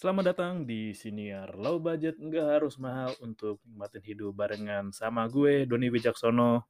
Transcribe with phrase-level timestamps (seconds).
[0.00, 1.60] Selamat datang di Siniar.
[1.60, 6.64] Low Budget nggak harus mahal untuk nikmatin hidup barengan sama gue Doni Wijaksono.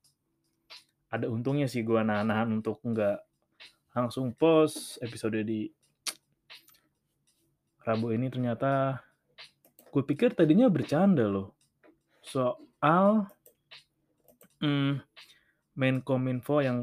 [1.15, 3.23] Ada untungnya sih gue nahan-nahan untuk nggak
[3.95, 5.71] langsung post episode di
[7.87, 8.27] Rabu ini.
[8.35, 8.99] Ternyata
[9.95, 11.55] gue pikir tadinya bercanda loh.
[12.27, 13.31] Soal
[14.59, 15.07] hmm,
[15.79, 16.83] Menkominfo yang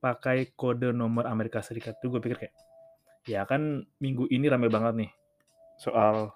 [0.00, 2.56] pakai kode nomor Amerika Serikat itu gue pikir kayak
[3.28, 5.19] ya kan minggu ini rame banget nih
[5.80, 6.28] soal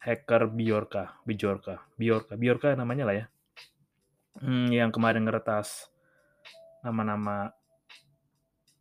[0.00, 3.26] hacker Biorka, Bijorka, Biorka, Biorka namanya lah ya.
[4.40, 5.92] Hmm, yang kemarin ngeretas
[6.80, 7.52] nama-nama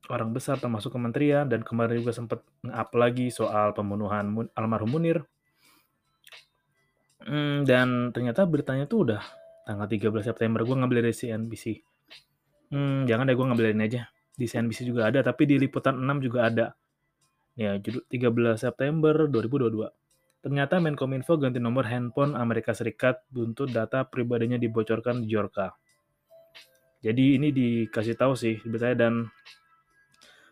[0.07, 5.27] orang besar termasuk kementerian dan kemarin juga sempat nge-up lagi soal pembunuhan almarhum Munir.
[7.27, 9.21] Hmm, dan ternyata beritanya tuh udah
[9.67, 11.84] tanggal 13 September gue ngambil dari CNBC.
[12.71, 14.07] Hmm, jangan deh gue ngambilin aja.
[14.37, 16.71] Di CNBC juga ada, tapi di liputan 6 juga ada.
[17.57, 19.89] Ya, judul 13 September 2022.
[20.45, 25.73] Ternyata Menkominfo ganti nomor handphone Amerika Serikat buntut data pribadinya dibocorkan di Jorka.
[27.01, 29.13] Jadi ini dikasih tahu sih beritanya dan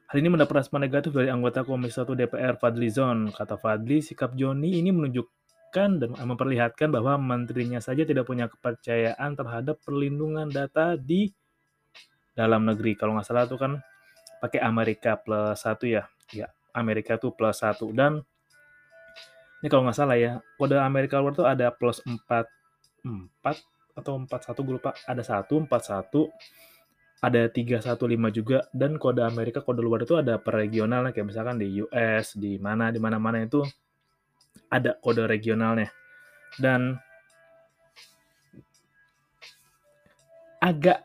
[0.09, 3.29] hal ini mendapat respon negatif dari anggota Komisi 1 DPR Fadli Zon.
[3.29, 9.77] Kata Fadli, sikap Joni ini menunjukkan dan memperlihatkan bahwa menterinya saja tidak punya kepercayaan terhadap
[9.85, 11.29] perlindungan data di
[12.33, 12.97] dalam negeri.
[12.97, 13.77] Kalau nggak salah itu kan
[14.41, 16.09] pakai Amerika plus satu ya.
[16.33, 17.89] Ya, Amerika tuh plus satu.
[17.95, 18.19] Dan
[19.63, 22.19] ini kalau nggak salah ya kode Amerika luar tuh ada plus 4
[23.07, 23.41] 4
[23.95, 24.91] atau 41 gue lupa.
[25.07, 26.29] Ada 1 41
[27.23, 28.67] ada 315 juga.
[28.75, 31.15] Dan kode Amerika kode luar itu ada per regionalnya.
[31.15, 33.63] Kayak misalkan di US di mana di mana-mana itu
[34.69, 35.89] ada kode regionalnya.
[36.59, 36.99] Dan
[40.59, 41.01] agak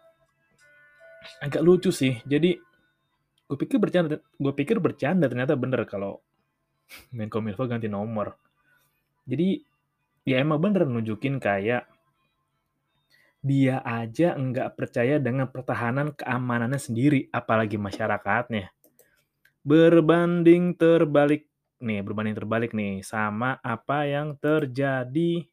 [1.40, 2.20] agak lucu sih.
[2.28, 2.56] Jadi
[3.50, 6.22] gue pikir bercanda gue pikir bercanda ternyata bener kalau
[7.10, 8.38] Menkominfo ganti nomor
[9.26, 9.58] jadi
[10.22, 11.90] ya emang bener nunjukin kayak
[13.40, 18.68] dia aja nggak percaya dengan pertahanan keamanannya sendiri, apalagi masyarakatnya.
[19.64, 21.48] Berbanding terbalik
[21.80, 25.48] nih, berbanding terbalik nih sama apa yang terjadi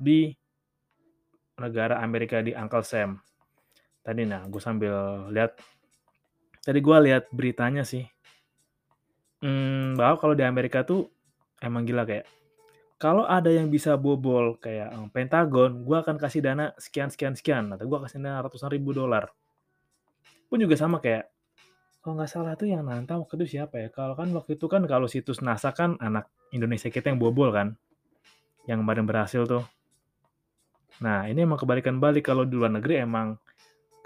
[0.00, 0.20] di
[1.60, 3.20] negara Amerika di Uncle Sam.
[4.00, 5.60] Tadi nah, gue sambil lihat,
[6.68, 8.04] tadi gue lihat beritanya sih,
[9.40, 11.08] hmm, bahwa kalau di Amerika tuh
[11.64, 12.28] emang gila kayak
[12.98, 17.70] kalau ada yang bisa bobol kayak um, Pentagon, gue akan kasih dana sekian sekian sekian,
[17.70, 19.30] atau gue kasih dana ratusan ribu dolar.
[20.50, 21.30] Pun juga sama kayak
[22.02, 23.88] kalau nggak salah tuh yang nantang waktu itu siapa ya?
[23.94, 27.78] Kalau kan waktu itu kan kalau situs NASA kan anak Indonesia kita yang bobol kan,
[28.66, 29.62] yang kemarin berhasil tuh.
[30.98, 33.38] Nah ini emang kebalikan balik kalau di luar negeri emang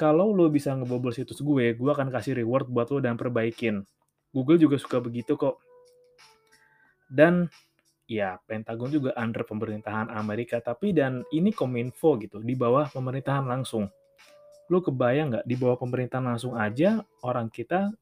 [0.02, 3.86] kalau lo bisa ngebobol situs gue, gue akan kasih reward buat lo dan perbaikin.
[4.34, 5.62] Google juga suka begitu kok.
[7.06, 7.46] Dan
[8.10, 13.86] ya Pentagon juga under pemerintahan Amerika, tapi dan ini Kominfo gitu, di bawah pemerintahan langsung.
[14.66, 17.94] Lu kebayang nggak di bawah pemerintahan langsung aja orang kita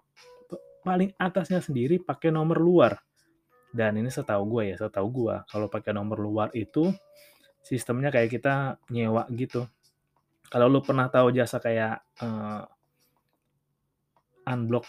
[0.81, 2.97] paling atasnya sendiri pakai nomor luar.
[3.69, 6.88] Dan ini setahu gue ya, setahu gue kalau pakai nomor luar itu
[7.61, 9.69] sistemnya kayak kita nyewa gitu.
[10.50, 12.66] Kalau lu pernah tahu jasa kayak uh,
[14.50, 14.87] unblock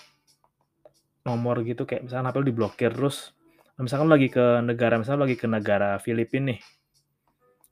[1.22, 3.29] nomor gitu kayak misalnya apa lu diblokir terus
[3.77, 6.59] misalkan lagi ke negara misalnya lagi ke negara Filipina nih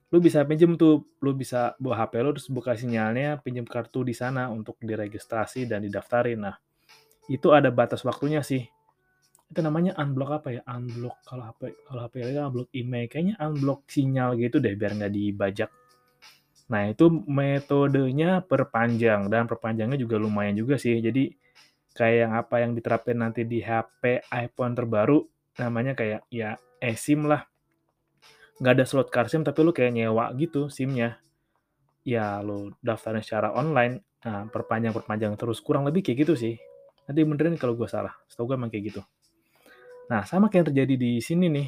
[0.09, 4.17] lu bisa pinjem tuh lu bisa bawa HP lu terus buka sinyalnya pinjem kartu di
[4.17, 6.49] sana untuk diregistrasi dan didaftarin.
[6.49, 6.57] Nah
[7.29, 8.65] itu ada batas waktunya sih.
[9.49, 10.61] Itu namanya unblock apa ya?
[10.65, 13.05] Unblock kalau HP kalau HP itu unblock email.
[13.05, 15.69] Kayaknya unblock sinyal gitu deh biar nggak dibajak
[16.69, 21.33] nah itu metodenya perpanjang dan perpanjangnya juga lumayan juga sih jadi
[21.97, 25.25] kayak yang apa yang diterapin nanti di HP iPhone terbaru
[25.59, 27.43] namanya kayak ya eSIM lah.
[28.59, 31.19] Nggak ada slot card SIM tapi lu kayak nyewa gitu SIM-nya.
[32.07, 36.55] Ya lu daftarnya secara online, nah perpanjang-perpanjang terus kurang lebih kayak gitu sih.
[37.07, 38.15] Nanti benerin kalau gue salah.
[38.31, 39.01] Setahu gue emang kayak gitu.
[40.09, 41.67] Nah, sama kayak yang terjadi di sini nih.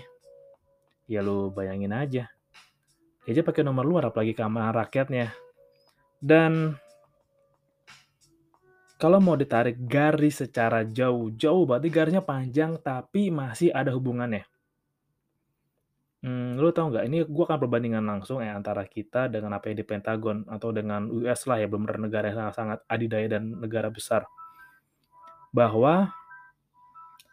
[1.11, 2.31] Ya lu bayangin aja.
[3.21, 5.29] Dia aja pakai nomor luar apalagi keamanan rakyatnya.
[6.17, 6.73] Dan
[9.01, 14.45] kalau mau ditarik garis secara jauh-jauh, berarti garisnya panjang tapi masih ada hubungannya.
[16.21, 17.05] Hmm, lu tahu nggak?
[17.09, 21.09] Ini gue akan perbandingan langsung ya antara kita dengan apa yang di Pentagon atau dengan
[21.09, 24.29] US lah ya, benar negara yang sangat-sangat adidaya dan negara besar.
[25.49, 26.13] Bahwa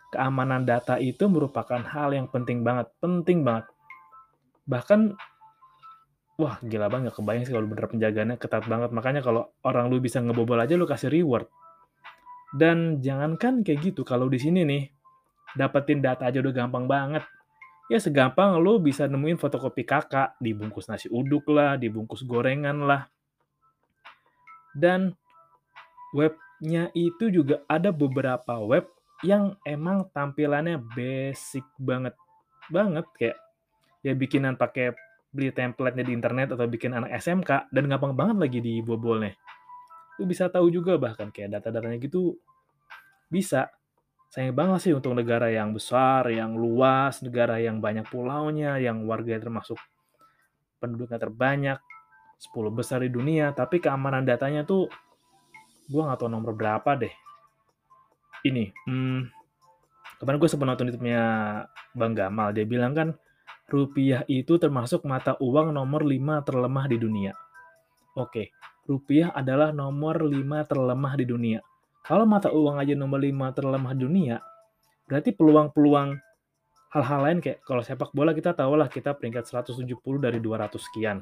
[0.09, 3.69] keamanan data itu merupakan hal yang penting banget, penting banget.
[4.65, 5.21] Bahkan
[6.39, 8.95] wah gila banget kebayang sih kalau bener penjagaannya ketat banget.
[8.95, 11.51] Makanya kalau orang lu bisa ngebobol aja lu kasih reward.
[12.55, 14.89] Dan jangankan kayak gitu, kalau di sini nih,
[15.59, 17.27] dapetin data aja udah gampang banget.
[17.93, 23.11] Ya segampang lu bisa nemuin fotokopi Kakak, dibungkus nasi uduk lah, dibungkus gorengan lah.
[24.73, 25.13] Dan
[26.15, 28.89] webnya itu juga ada beberapa web
[29.27, 32.15] yang emang tampilannya basic banget.
[32.71, 33.37] Banget kayak
[34.07, 34.95] ya bikinan pakai
[35.29, 39.37] beli template-nya di internet atau bikin anak SMK dan gampang banget lagi dibobolnya.
[40.19, 42.37] Lu bisa tahu juga bahkan kayak data-datanya gitu
[43.29, 43.69] bisa.
[44.29, 49.49] Sayang banget sih untuk negara yang besar, yang luas, negara yang banyak pulaunya, yang warganya
[49.49, 49.81] termasuk
[50.85, 51.79] penduduknya terbanyak,
[52.37, 54.85] 10 besar di dunia, tapi keamanan datanya tuh
[55.89, 57.15] gua nggak tahu nomor berapa deh.
[58.45, 59.21] Ini, hmm,
[60.21, 61.23] kemarin gue sempat nonton YouTube-nya
[61.97, 63.17] Bang Gamal, dia bilang kan
[63.69, 67.33] rupiah itu termasuk mata uang nomor 5 terlemah di dunia.
[68.17, 68.51] Oke,
[68.89, 71.61] rupiah adalah nomor 5 terlemah di dunia.
[72.01, 74.37] Kalau mata uang aja nomor 5 terlemah di dunia,
[75.05, 76.17] berarti peluang-peluang
[76.89, 79.85] hal-hal lain kayak kalau sepak bola kita tahu lah kita peringkat 170
[80.17, 81.21] dari 200 sekian.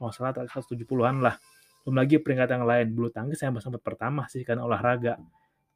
[0.00, 1.36] Kalau salah 170-an lah.
[1.84, 2.86] Belum lagi peringkat yang lain.
[2.96, 5.20] Bulu tangkis yang sempat pertama sih kan olahraga.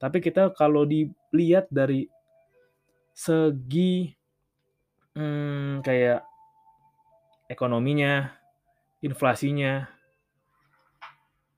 [0.01, 2.09] Tapi kita kalau dilihat dari
[3.13, 4.18] segi
[5.19, 6.23] hmm, kayak
[7.51, 8.31] ekonominya,
[9.03, 9.91] inflasinya,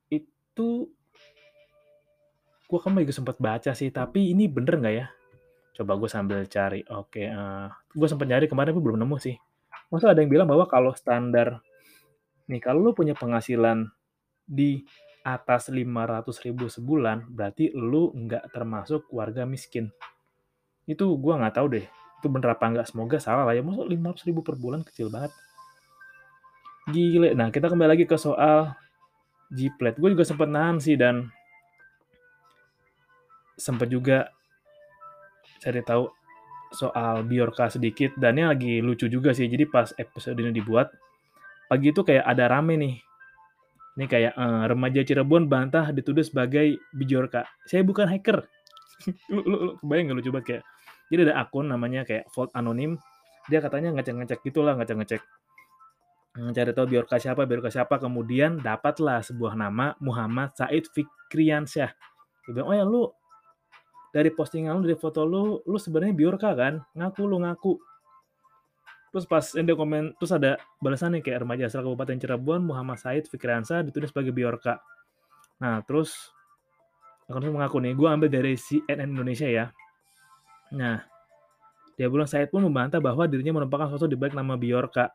[0.08, 0.88] itu
[2.70, 5.06] gue kan juga sempat baca sih, tapi ini bener nggak ya?
[5.76, 6.80] Coba gue sambil cari.
[6.88, 9.36] Oke, uh, gue sempat nyari kemarin tapi belum nemu sih.
[9.90, 11.58] Masa ada yang bilang bahwa kalau standar
[12.50, 13.90] nih kalau lu punya penghasilan
[14.46, 14.82] di
[15.22, 19.90] atas 500 ribu sebulan, berarti lu nggak termasuk warga miskin.
[20.86, 21.86] Itu gue nggak tahu deh.
[22.20, 22.92] Itu bener apa nggak?
[22.92, 23.64] Semoga salah lah ya.
[23.64, 25.32] Masa 500 ribu per bulan kecil banget.
[26.92, 27.32] Gile.
[27.32, 28.76] Nah, kita kembali lagi ke soal
[29.48, 29.96] Gplet.
[29.96, 31.32] Gue juga sempat nahan sih dan
[33.56, 34.28] sempat juga
[35.60, 36.08] cari tahu
[36.70, 39.50] soal Biorka sedikit dan ini lagi lucu juga sih.
[39.50, 40.92] Jadi pas episode ini dibuat
[41.66, 42.94] pagi itu kayak ada rame nih.
[43.98, 47.44] Ini kayak uh, remaja Cirebon bantah dituduh sebagai Biorka.
[47.66, 48.46] Saya bukan hacker.
[49.34, 50.62] lu, lu, lu bayang gak lu coba kayak
[51.10, 52.96] jadi ada akun namanya kayak Vault Anonim.
[53.50, 55.22] Dia katanya ngecek-ngecek gitulah, ngecek-ngecek.
[56.54, 61.90] Cari tahu Biorka siapa, Biorka siapa, kemudian dapatlah sebuah nama Muhammad Said Fikriansyah.
[62.46, 63.02] Dia bilang, oh ya lu
[64.14, 66.78] dari postingan lu dari foto lu lu sebenarnya biorka kan?
[66.94, 67.74] Ngaku lu ngaku.
[69.10, 73.82] Terus pas dia komen terus ada balasannya kayak remaja asal Kabupaten Cirebon Muhammad Said Fikransa
[73.82, 74.78] ditulis sebagai biorka
[75.60, 76.32] nah terus
[77.28, 79.68] akan mengaku nih gue ambil dari CNN Indonesia ya
[80.70, 81.04] nah
[81.98, 85.12] dia bilang Said pun membantah bahwa dirinya merupakan sosok di balik nama Biorka.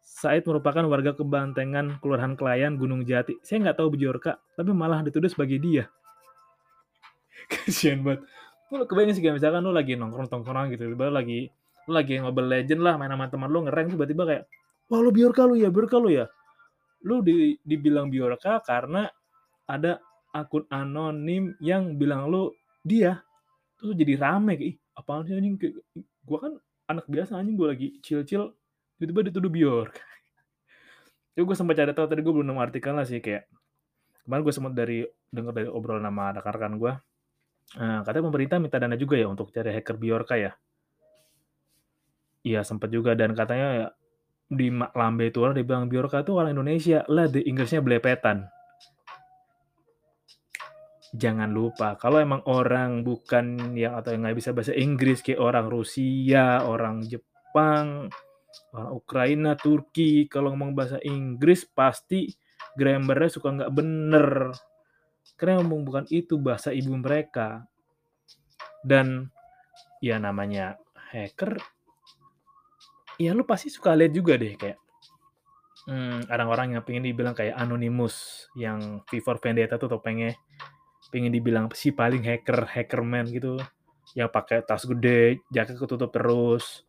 [0.00, 3.36] Said merupakan warga kebantengan Kelurahan Kelayan, Gunung Jati.
[3.44, 5.92] Saya nggak tahu Biorka, tapi malah dituduh sebagai dia.
[7.50, 8.24] kasian banget
[8.66, 11.46] lu kebayang sih misalkan lu lagi nongkrong nongkrong gitu tiba lagi
[11.86, 14.42] lu lagi Mobile Legend lah main sama teman lu ngereng tiba-tiba kayak
[14.90, 16.26] wah lu biorka lu ya biorka lu ya
[17.06, 19.06] lu di, dibilang biorka karena
[19.70, 20.02] ada
[20.34, 22.50] akun anonim yang bilang lu
[22.82, 23.22] dia
[23.76, 25.56] tuh jadi rame kayak apaan sih anjing
[26.00, 26.52] gue kan
[26.88, 28.56] anak biasa anjing gue lagi chill-chill
[28.96, 30.02] tiba-tiba dituduh biorka
[31.36, 33.44] Jadi gue sempat cari tahu tadi gue belum nemu artikel lah sih kayak
[34.24, 36.92] kemarin gue sempat dari dengar dari obrolan nama rekan-rekan gue
[37.74, 40.54] Nah, katanya pemerintah minta dana juga ya untuk cari hacker Biorka ya?
[42.46, 43.86] Iya sempat juga dan katanya ya,
[44.46, 48.46] di Lambe itu orang dibilang Biorka itu orang Indonesia lah di Inggrisnya belepetan.
[51.14, 55.70] Jangan lupa kalau emang orang bukan yang atau yang nggak bisa bahasa Inggris kayak orang
[55.70, 58.10] Rusia, orang Jepang,
[58.74, 62.26] orang Ukraina, Turki, kalau ngomong bahasa Inggris pasti
[62.74, 64.52] grammarnya suka nggak bener
[65.36, 67.68] karena ngomong bukan itu bahasa ibu mereka.
[68.86, 69.28] Dan
[69.98, 70.78] ya namanya
[71.10, 71.58] hacker,
[73.18, 74.78] ya lu pasti suka lihat juga deh kayak
[75.90, 80.36] hmm, orang-orang yang pengen dibilang kayak anonymous yang for Vendetta tuh pengen
[81.12, 83.56] pengen dibilang si paling hacker hackerman gitu
[84.14, 86.86] yang pakai tas gede jaket ketutup terus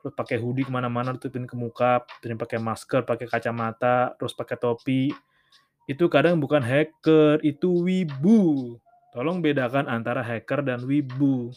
[0.00, 4.56] terus pakai hoodie ke mana-mana tutupin ke muka terus pakai masker pakai kacamata terus pakai
[4.56, 5.10] topi
[5.86, 8.74] itu kadang bukan hacker, itu wibu.
[9.14, 11.54] Tolong bedakan antara hacker dan wibu.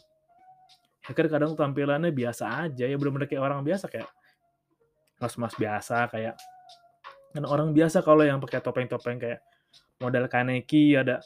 [1.02, 4.06] Hacker kadang tampilannya biasa aja ya, bener-bener kayak orang biasa kayak
[5.20, 6.38] mas-mas biasa kayak
[7.36, 9.44] kan orang biasa kalau yang pakai topeng-topeng kayak
[10.00, 11.20] model Kaneki ada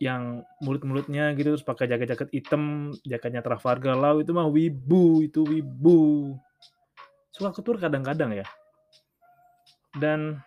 [0.00, 6.32] yang mulut-mulutnya gitu terus pakai jaket-jaket hitam, jaketnya Trafalgar Law itu mah wibu, itu wibu.
[7.32, 8.46] Suka ketur kadang-kadang ya.
[9.92, 10.40] Dan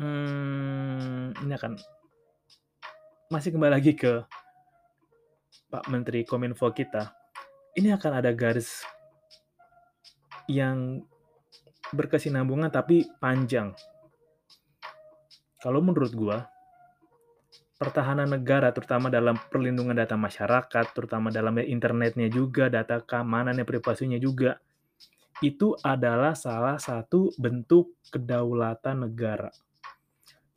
[0.00, 1.76] Hmm, ini akan
[3.28, 4.24] masih kembali lagi ke
[5.68, 7.12] Pak Menteri Kominfo kita.
[7.76, 8.80] Ini akan ada garis
[10.48, 11.04] yang
[11.92, 13.76] berkesinambungan tapi panjang.
[15.60, 16.48] Kalau menurut gua,
[17.80, 24.60] pertahanan negara terutama dalam perlindungan data masyarakat, terutama dalam internetnya juga, data keamanannya, privasinya juga,
[25.40, 29.48] itu adalah salah satu bentuk kedaulatan negara.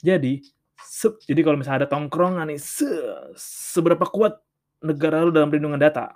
[0.04, 0.44] Jadi,
[0.76, 2.92] se jadi kalau misalnya ada tongkrongan nih, se
[3.40, 4.44] seberapa kuat
[4.84, 6.12] negara lu dalam perlindungan data?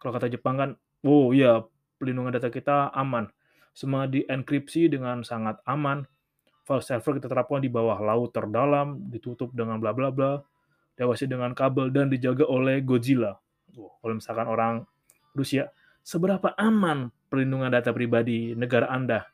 [0.00, 0.70] Kalau kata Jepang kan,
[1.04, 1.60] oh iya,
[2.00, 3.28] perlindungan data kita aman.
[3.76, 6.08] Semua dienkripsi dengan sangat aman.
[6.70, 10.38] File server kita terapkan di bawah laut terdalam, ditutup dengan bla bla bla,
[10.94, 13.34] diawasi dengan kabel dan dijaga oleh Godzilla.
[13.74, 14.74] Oh, kalau misalkan orang
[15.34, 15.74] Rusia,
[16.06, 19.26] seberapa aman perlindungan data pribadi negara Anda?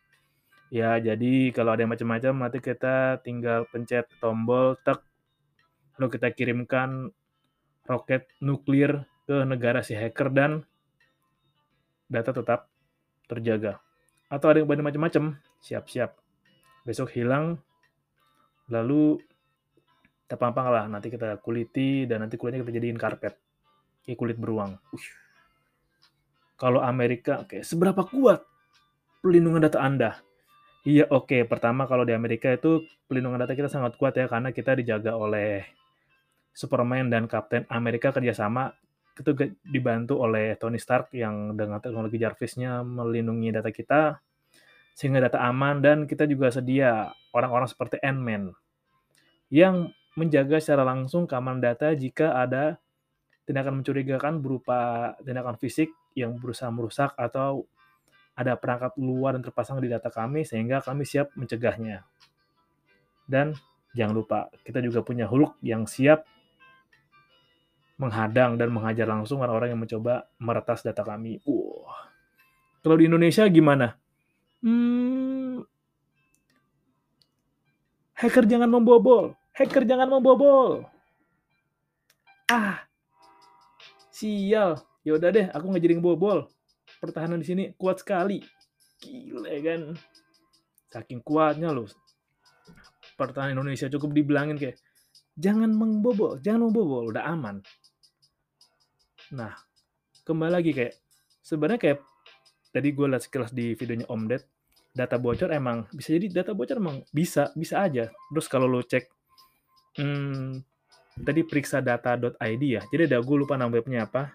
[0.73, 5.05] Ya, jadi kalau ada macam-macam nanti kita tinggal pencet tombol tek
[6.01, 7.13] lalu kita kirimkan
[7.85, 10.65] roket nuklir ke negara si hacker dan
[12.09, 12.73] data tetap
[13.29, 13.77] terjaga.
[14.33, 16.26] Atau ada yang macam-macam, siap-siap.
[16.87, 17.59] Besok hilang,
[18.71, 19.19] lalu
[20.27, 23.35] kita pampang lah, nanti kita kuliti, dan nanti kulitnya kita jadiin karpet.
[24.07, 24.79] Kayak kulit beruang.
[24.95, 25.11] Ush.
[26.57, 28.47] Kalau Amerika, oke, seberapa kuat
[29.21, 30.23] pelindungan data Anda?
[30.87, 31.27] Iya, oke.
[31.27, 31.43] Okay.
[31.43, 35.67] Pertama, kalau di Amerika itu pelindungan data kita sangat kuat ya, karena kita dijaga oleh
[36.57, 38.73] Superman dan Kapten Amerika kerjasama
[39.17, 39.33] itu
[39.65, 44.17] dibantu oleh Tony Stark yang dengan teknologi Jarvisnya melindungi data kita
[44.97, 48.57] sehingga data aman dan kita juga sedia orang-orang seperti Ant-Man
[49.53, 52.81] yang menjaga secara langsung keamanan data jika ada
[53.45, 57.69] tindakan mencurigakan berupa tindakan fisik yang berusaha merusak atau
[58.37, 62.05] ada perangkat luar yang terpasang di data kami sehingga kami siap mencegahnya.
[63.29, 63.53] Dan
[63.93, 66.25] jangan lupa, kita juga punya Hulk yang siap
[67.97, 71.41] menghadang dan menghajar langsung orang-orang yang mencoba meretas data kami.
[71.49, 71.89] Uh.
[72.85, 73.97] Kalau di Indonesia gimana?
[74.67, 75.63] Hmm,
[78.19, 79.39] hacker jangan membobol.
[79.55, 80.83] Hacker jangan membobol.
[82.51, 82.83] Ah,
[84.11, 84.83] sial.
[85.07, 86.51] Ya udah deh, aku nggak jadi ngebobol
[86.99, 88.43] pertahanan di sini kuat sekali.
[88.99, 89.81] Gile kan.
[90.91, 91.87] Saking kuatnya loh.
[93.15, 94.77] Pertahanan Indonesia cukup dibilangin kayak
[95.37, 97.63] jangan membobol, jangan membobol, udah aman.
[99.33, 99.57] Nah,
[100.27, 100.95] kembali lagi kayak
[101.41, 101.99] sebenarnya kayak
[102.73, 104.43] tadi gue lihat sekilas di videonya Om Ded,
[104.97, 108.09] data bocor emang bisa jadi data bocor emang bisa bisa aja.
[108.33, 109.05] Terus kalau lo cek
[110.01, 110.65] hmm,
[111.21, 112.81] tadi periksa data.id ya.
[112.89, 114.33] Jadi ada gue lupa nama webnya apa.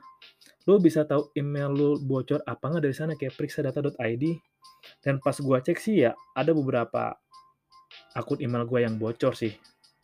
[0.69, 4.23] Lo bisa tahu email lo bocor apa nggak dari sana kayak periksa data.id
[5.01, 7.17] dan pas gua cek sih ya ada beberapa
[8.13, 9.57] akun email gua yang bocor sih.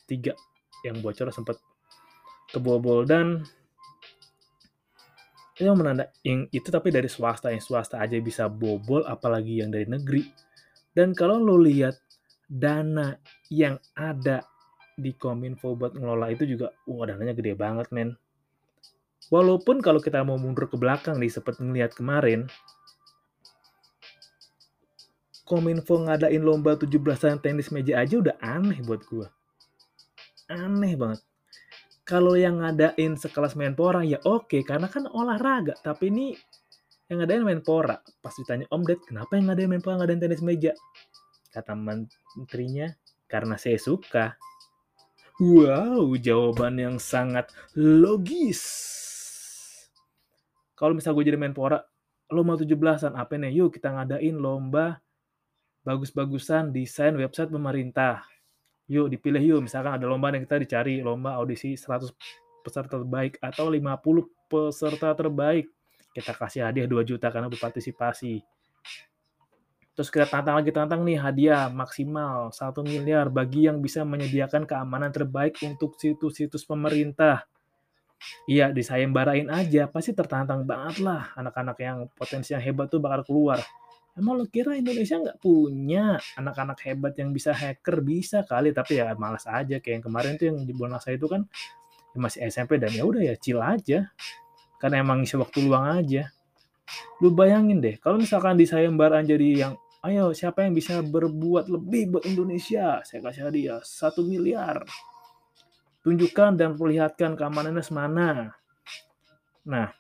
[0.10, 0.34] Tiga
[0.82, 1.62] yang bocor sempat
[2.50, 3.46] kebobol dan
[5.58, 9.90] itu menanda yang itu tapi dari swasta yang swasta aja bisa bobol apalagi yang dari
[9.90, 10.22] negeri
[10.98, 11.94] dan kalau lo lihat
[12.50, 13.14] dana
[13.54, 14.42] yang ada
[14.98, 18.18] di Kominfo buat ngelola itu juga wah dananya gede banget men
[19.28, 22.48] Walaupun kalau kita mau mundur ke belakang nih, seperti ngeliat kemarin,
[25.44, 29.28] Kominfo ngadain lomba 17-an tenis meja aja udah aneh buat gue.
[30.52, 31.24] Aneh banget.
[32.08, 35.76] Kalau yang ngadain sekelas Menpora ya oke, karena kan olahraga.
[35.84, 36.28] Tapi ini
[37.08, 38.00] yang ngadain Menpora.
[38.20, 40.76] Pas ditanya Om Ded, kenapa yang ngadain Menpora ngadain tenis meja?
[41.52, 42.92] Kata menterinya,
[43.26, 44.36] karena saya suka.
[45.38, 48.62] Wow, jawaban yang sangat logis
[50.78, 51.82] kalau misal gue jadi menpora
[52.30, 55.02] lomba 17-an apa nih yuk kita ngadain lomba
[55.82, 58.22] bagus-bagusan desain website pemerintah
[58.86, 62.14] yuk dipilih yuk misalkan ada lomba yang kita dicari lomba audisi 100
[62.62, 63.90] peserta terbaik atau 50
[64.46, 65.66] peserta terbaik
[66.18, 68.42] kita kasih hadiah 2 juta karena berpartisipasi
[69.94, 75.14] terus kita tantang lagi tantang nih hadiah maksimal 1 miliar bagi yang bisa menyediakan keamanan
[75.14, 77.46] terbaik untuk situs-situs pemerintah
[78.50, 83.62] Iya, disayembarain aja, pasti tertantang banget lah anak-anak yang potensi yang hebat tuh bakal keluar.
[84.18, 88.02] Emang lo kira Indonesia nggak punya anak-anak hebat yang bisa hacker?
[88.02, 89.78] Bisa kali, tapi ya malas aja.
[89.78, 91.46] Kayak yang kemarin tuh yang di Bonasa itu kan
[92.16, 94.10] ya masih SMP dan ya udah ya chill aja.
[94.78, 96.30] Karena emang isi waktu luang aja.
[97.20, 99.74] Lu bayangin deh, kalau misalkan disayembaran jadi yang
[100.06, 103.04] ayo siapa yang bisa berbuat lebih buat Indonesia?
[103.04, 104.86] Saya kasih hadiah satu miliar
[106.08, 108.56] tunjukkan dan perlihatkan keamanannya semana.
[109.68, 109.92] Nah,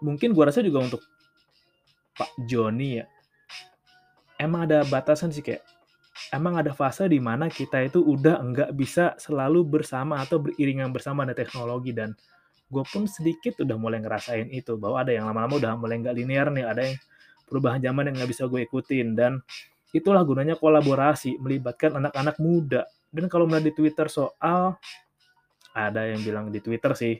[0.00, 1.02] mungkin gua rasa juga untuk
[2.16, 3.04] Pak Joni ya,
[4.40, 5.60] emang ada batasan sih kayak,
[6.32, 11.28] emang ada fase di mana kita itu udah enggak bisa selalu bersama atau beriringan bersama
[11.28, 12.16] dengan teknologi dan
[12.66, 16.50] gue pun sedikit udah mulai ngerasain itu bahwa ada yang lama-lama udah mulai nggak linear
[16.50, 16.96] nih, ada yang
[17.46, 19.14] perubahan zaman yang nggak bisa gue ikutin.
[19.14, 19.38] Dan
[19.94, 22.84] itulah gunanya kolaborasi melibatkan anak-anak muda.
[23.08, 24.76] Dan kalau melihat di Twitter soal
[25.76, 27.14] ada yang bilang di Twitter sih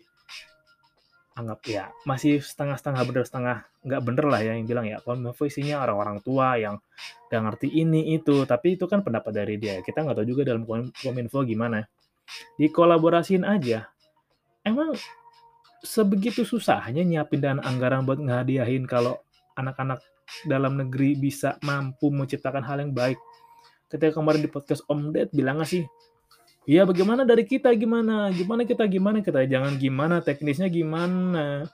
[1.37, 5.85] anggap ya masih setengah-setengah bener setengah nggak bener lah ya yang bilang ya kominfo isinya
[5.85, 6.81] orang-orang tua yang
[7.29, 8.47] nggak ngerti ini itu.
[8.47, 9.83] Tapi itu kan pendapat dari dia.
[9.83, 11.85] Kita nggak tahu juga dalam kominfo gimana.
[12.59, 13.87] Dikolaborasiin aja.
[14.67, 14.95] Emang
[15.85, 19.21] sebegitu susahnya nyiapin dana anggaran buat ngehadiahin kalau
[19.57, 20.01] anak-anak
[20.45, 23.19] dalam negeri bisa mampu menciptakan hal yang baik
[23.87, 25.87] ketika kemarin di podcast Om Ded bilang sih
[26.67, 28.27] Ya bagaimana dari kita gimana?
[28.35, 29.47] Gimana kita gimana kita?
[29.47, 31.71] Jangan gimana teknisnya gimana?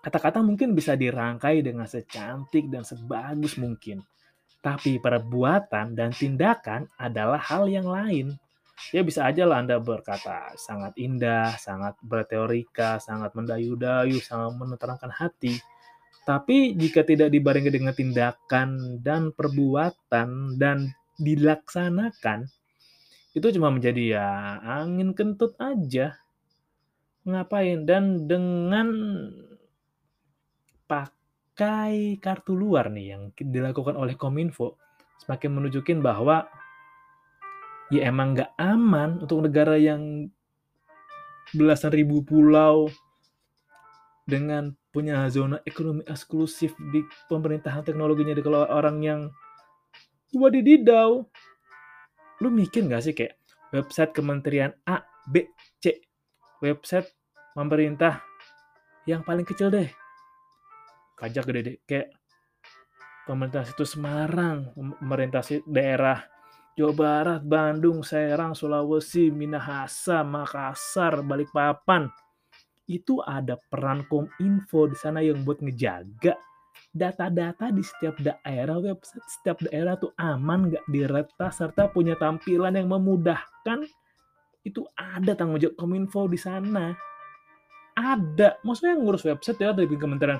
[0.00, 4.00] Kata-kata mungkin bisa dirangkai dengan secantik dan sebagus mungkin.
[4.64, 8.32] Tapi perbuatan dan tindakan adalah hal yang lain.
[8.94, 15.58] Ya bisa aja lah Anda berkata sangat indah, sangat berteorika, sangat mendayu-dayu, sangat menerangkan hati.
[16.24, 22.48] Tapi jika tidak dibarengi dengan tindakan dan perbuatan dan dilaksanakan
[23.36, 24.28] itu cuma menjadi ya
[24.64, 26.18] angin kentut aja.
[27.28, 28.88] Ngapain dan dengan
[30.88, 34.80] pakai kartu luar nih yang dilakukan oleh Kominfo
[35.22, 36.48] semakin menunjukin bahwa
[37.88, 40.28] ya emang nggak aman untuk negara yang
[41.56, 42.92] belasan ribu pulau
[44.28, 47.00] dengan punya zona ekonomi eksklusif di
[47.32, 49.20] pemerintahan teknologinya di kalau orang yang
[50.36, 51.24] Wadididau.
[52.44, 53.40] Lu mikir gak sih kayak
[53.72, 55.48] website kementerian A, B,
[55.80, 56.04] C.
[56.60, 57.08] Website
[57.56, 58.20] pemerintah
[59.08, 59.88] yang paling kecil deh.
[61.16, 61.76] Kajak gede deh.
[61.88, 62.12] Kayak
[63.24, 66.20] pemerintah situ Semarang, pemerintah daerah
[66.78, 72.06] Jawa Barat, Bandung, Serang, Sulawesi, Minahasa, Makassar, Balikpapan.
[72.86, 76.38] Itu ada peran Kominfo di sana yang buat ngejaga
[76.94, 82.88] data-data di setiap daerah, website setiap daerah tuh aman nggak diretas serta punya tampilan yang
[82.88, 83.82] memudahkan,
[84.62, 86.94] itu ada tanggung jawab Kominfo di sana.
[87.98, 88.62] Ada.
[88.62, 90.38] Maksudnya ngurus website ya dari Kementerian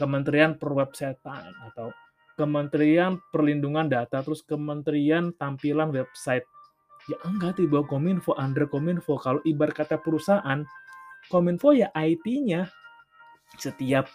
[0.00, 1.92] Kementerian Perwebsitean atau
[2.34, 6.46] Kementerian Perlindungan Data, terus Kementerian Tampilan Website.
[7.06, 9.20] Ya enggak di bawah Kominfo, under Kominfo.
[9.20, 10.64] Kalau ibarat kata perusahaan,
[11.28, 12.66] Kominfo ya IT-nya.
[13.60, 14.08] Setiap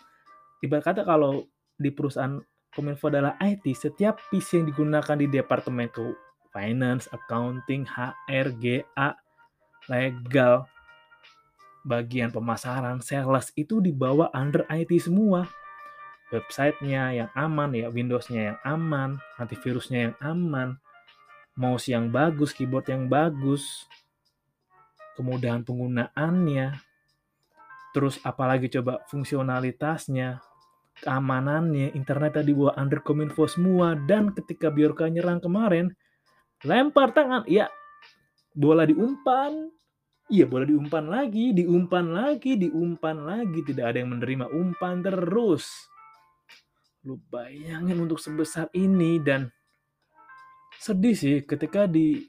[0.66, 1.48] ibarat kata kalau
[1.80, 6.06] di perusahaan Kominfo adalah IT, setiap PC yang digunakan di departemen ke
[6.54, 9.10] finance, accounting, HR, GA,
[9.90, 10.70] legal,
[11.86, 15.50] bagian pemasaran, sales itu dibawa under IT semua.
[16.30, 20.78] Websitenya yang aman ya, Windowsnya yang aman, antivirusnya yang aman,
[21.58, 23.90] mouse yang bagus, keyboard yang bagus,
[25.18, 26.80] kemudahan penggunaannya,
[27.92, 30.40] terus apalagi coba fungsionalitasnya,
[31.02, 35.92] keamanannya, internet tadi buat under kominfo semua, dan ketika Biorka nyerang kemarin,
[36.64, 37.68] lempar tangan, ya
[38.56, 39.68] bola diumpan,
[40.30, 45.90] iya bola diumpan lagi, diumpan lagi, diumpan lagi, tidak ada yang menerima umpan terus.
[47.08, 49.48] Lu bayangin untuk sebesar ini dan
[50.80, 52.20] sedih sih ketika di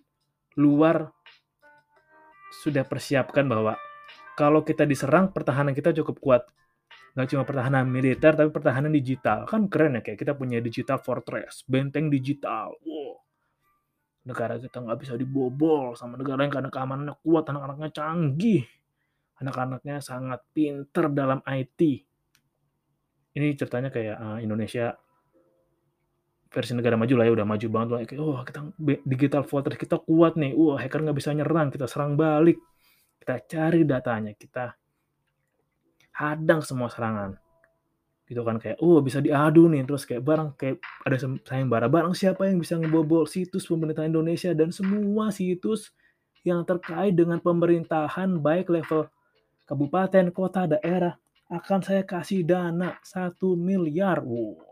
[0.59, 1.11] luar
[2.63, 3.75] sudah persiapkan bahwa
[4.39, 6.43] kalau kita diserang pertahanan kita cukup kuat.
[7.11, 9.43] Nggak cuma pertahanan militer tapi pertahanan digital.
[9.51, 12.71] Kan keren ya kayak kita punya digital fortress benteng digital.
[12.87, 13.21] Wow.
[14.27, 18.63] Negara kita nggak bisa dibobol sama negara yang karena keamanannya kuat anak-anaknya canggih.
[19.43, 22.10] Anak-anaknya sangat pinter dalam IT
[23.37, 24.95] ini ceritanya kayak uh, Indonesia
[26.51, 27.99] versi negara maju lah ya udah maju banget lah.
[28.03, 28.61] Kayak oh kita
[29.07, 30.53] digital fortress kita kuat nih.
[30.59, 32.59] Wah hacker nggak bisa nyerang kita serang balik.
[33.23, 34.75] Kita cari datanya kita
[36.19, 37.39] hadang semua serangan.
[38.27, 39.87] Gitu kan kayak oh bisa diadu nih.
[39.87, 41.17] Terus kayak barang kayak ada
[41.47, 45.95] sayembara barang siapa yang bisa ngebobol situs pemerintah Indonesia dan semua situs
[46.43, 49.07] yang terkait dengan pemerintahan baik level
[49.71, 51.20] kabupaten, kota, daerah
[51.51, 54.23] akan saya kasih dana satu miliar.
[54.23, 54.71] Wow.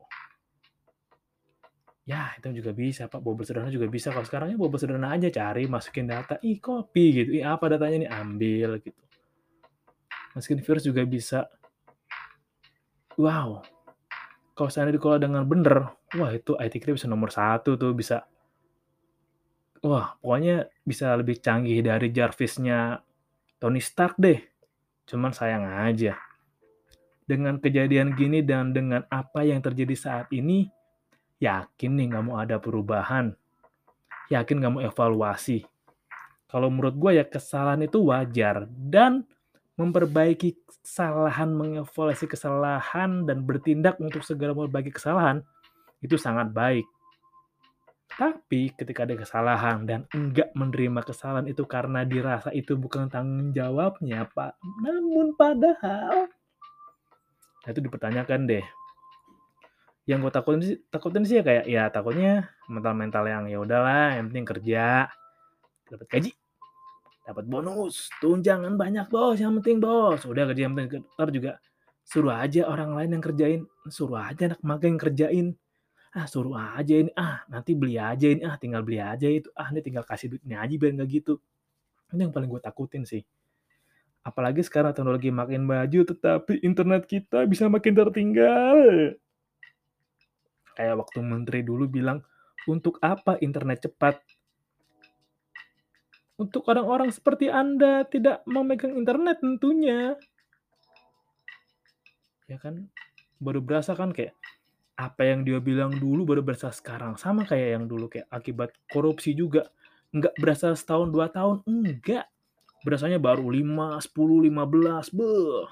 [2.09, 3.21] Ya, itu juga bisa, Pak.
[3.21, 4.09] Bobol sederhana juga bisa.
[4.09, 7.31] Kalau sekarangnya bobol sederhana aja cari, masukin data, ih copy gitu.
[7.37, 9.03] Ih apa datanya nih, ambil gitu.
[10.33, 11.51] Masukin virus juga bisa.
[13.21, 13.61] Wow.
[14.57, 18.27] Kalau saya dikelola dengan benar, wah itu IT kita bisa nomor satu tuh, bisa
[19.79, 22.99] wah pokoknya bisa lebih canggih dari Jarvisnya
[23.63, 24.39] Tony Stark deh.
[25.07, 26.28] Cuman sayang aja.
[27.29, 30.65] Dengan kejadian gini dan dengan apa yang terjadi saat ini,
[31.45, 33.37] yakin nih nggak mau ada perubahan.
[34.33, 35.69] Yakin nggak mau evaluasi.
[36.49, 38.65] Kalau menurut gue ya kesalahan itu wajar.
[38.73, 39.29] Dan
[39.77, 45.45] memperbaiki kesalahan, mengevaluasi kesalahan, dan bertindak untuk segera memperbaiki kesalahan,
[46.01, 46.89] itu sangat baik.
[48.09, 54.27] Tapi ketika ada kesalahan dan enggak menerima kesalahan itu karena dirasa itu bukan tanggung jawabnya,
[54.33, 54.59] Pak.
[54.81, 56.27] Namun padahal
[57.69, 58.65] nah itu dipertanyakan deh.
[60.09, 64.33] Yang gue takutin sih, takutin sih ya kayak ya takutnya mental-mental yang ya udahlah, yang
[64.33, 65.05] penting kerja,
[65.85, 66.33] dapat gaji,
[67.29, 71.61] dapat bonus, tunjangan banyak bos, yang penting bos, udah kerja yang penting ntar juga
[72.09, 73.61] suruh aja orang lain yang kerjain,
[73.93, 75.47] suruh aja anak magang yang kerjain,
[76.17, 79.69] ah suruh aja ini, ah nanti beli aja ini, ah tinggal beli aja itu, ah
[79.69, 81.37] ini tinggal kasih duit ini aja biar nggak gitu.
[82.17, 83.21] Ini yang paling gue takutin sih.
[84.29, 89.17] Apalagi sekarang teknologi makin maju, tetapi internet kita bisa makin tertinggal.
[90.77, 92.21] Kayak waktu menteri dulu bilang,
[92.69, 94.21] untuk apa internet cepat?
[96.37, 100.13] Untuk orang-orang seperti Anda tidak memegang internet tentunya.
[102.53, 102.93] Ya kan?
[103.41, 104.37] Baru berasa kan kayak
[105.01, 107.17] apa yang dia bilang dulu baru berasa sekarang.
[107.17, 109.73] Sama kayak yang dulu kayak akibat korupsi juga.
[110.13, 112.29] Nggak berasa setahun dua tahun, enggak.
[112.87, 115.67] Berasanya baru 5, 10, 15, beuh.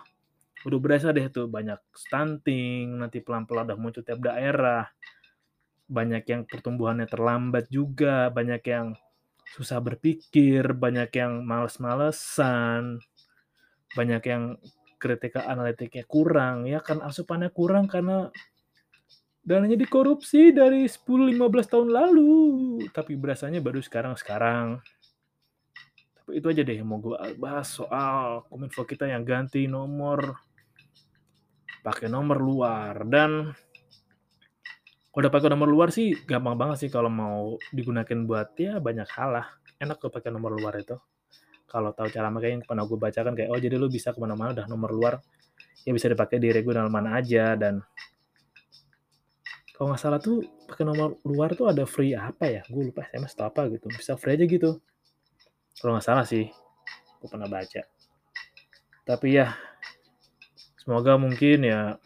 [0.67, 4.91] Udah berasa deh tuh banyak stunting, nanti pelan-pelan udah muncul tiap daerah.
[5.87, 8.99] Banyak yang pertumbuhannya terlambat juga, banyak yang
[9.55, 12.99] susah berpikir, banyak yang males-malesan,
[13.95, 14.59] banyak yang
[14.99, 18.33] kritika analitiknya kurang, ya kan asupannya kurang karena
[19.47, 22.35] dananya dikorupsi dari 10-15 tahun lalu,
[22.91, 24.83] tapi berasanya baru sekarang-sekarang.
[26.27, 30.35] Itu aja deh yang mau gue bahas soal kominfo kita yang ganti nomor
[31.87, 33.07] pakai nomor luar.
[33.07, 33.55] Dan
[35.15, 39.07] kalau udah pakai nomor luar sih gampang banget sih kalau mau digunakan buat ya banyak
[39.07, 39.47] hal lah.
[39.79, 40.99] Enak tuh pakai nomor luar itu.
[41.71, 44.51] Kalau tahu cara makanya yang pernah gue bacakan kayak oh jadi lu bisa ke mana-mana
[44.51, 45.15] udah nomor luar.
[45.87, 47.87] Ya bisa dipakai di regional mana aja dan
[49.79, 52.67] kalau nggak salah tuh pakai nomor luar tuh ada free apa ya?
[52.67, 53.87] Gue lupa SMS atau apa gitu.
[53.95, 54.83] Bisa free aja gitu
[55.81, 56.49] kalau nggak salah sih
[57.21, 57.83] gue pernah baca.
[59.07, 59.55] Tapi ya
[60.81, 61.99] semoga mungkin ya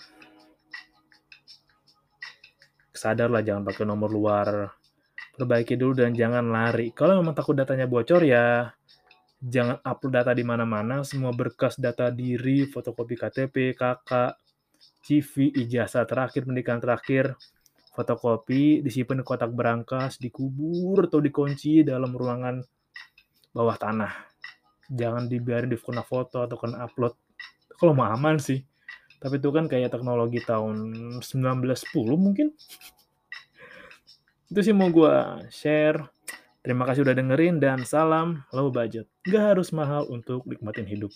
[2.93, 4.49] sadar lah jangan pakai nomor luar.
[5.37, 6.93] Perbaiki dulu dan jangan lari.
[6.93, 8.69] Kalau memang takut datanya bocor ya
[9.41, 11.01] jangan upload data di mana-mana.
[11.01, 14.37] Semua berkas data diri fotokopi KTP kakak
[15.01, 17.37] CV ijazah terakhir pendidikan terakhir
[17.97, 22.61] fotokopi disimpan di kotak berangkas dikubur atau dikunci dalam ruangan
[23.51, 24.13] bawah tanah
[24.91, 27.15] jangan dibiarin di foto atau kena upload
[27.79, 28.63] kalau mau aman sih
[29.21, 30.77] tapi itu kan kayak teknologi tahun
[31.21, 31.77] 1910
[32.17, 32.57] mungkin.
[34.49, 35.15] Itu sih mau gue
[35.53, 36.09] share.
[36.65, 39.05] Terima kasih udah dengerin dan salam low budget.
[39.29, 41.13] Gak harus mahal untuk nikmatin hidup.